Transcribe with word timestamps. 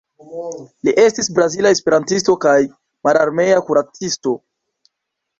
Li 0.87 0.93
estis 1.01 1.27
brazila 1.39 1.73
esperantisto 1.75 2.35
kaj 2.45 2.53
mararmea 3.09 3.59
kuracisto. 3.69 4.33